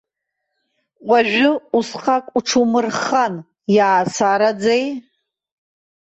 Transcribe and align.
Уажәы 1.09 1.49
усҟак 1.77 2.25
уҽумырххан, 2.37 3.33
иаасараӡеи. 3.75 4.85